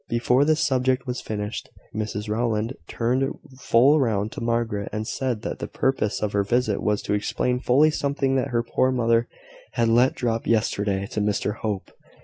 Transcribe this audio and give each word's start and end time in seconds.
Before 0.09 0.43
this 0.45 0.65
subject 0.65 1.05
was 1.05 1.21
finished, 1.21 1.69
Mrs 1.95 2.27
Rowland 2.27 2.73
turned 2.87 3.37
full 3.59 3.99
round 3.99 4.31
to 4.31 4.41
Margaret, 4.41 4.89
and 4.91 5.07
said 5.07 5.43
that 5.43 5.59
the 5.59 5.67
purpose 5.67 6.23
of 6.23 6.31
her 6.33 6.43
visit 6.43 6.81
was 6.81 7.03
to 7.03 7.13
explain 7.13 7.59
fully 7.59 7.91
something 7.91 8.33
that 8.35 8.47
her 8.47 8.63
poor 8.63 8.91
mother 8.91 9.27
had 9.73 9.89
let 9.89 10.15
drop 10.15 10.47
yesterday 10.47 11.05
to 11.11 11.21
Mr 11.21 11.57
Hope. 11.57 11.91